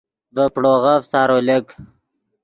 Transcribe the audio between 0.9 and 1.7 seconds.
سارو لک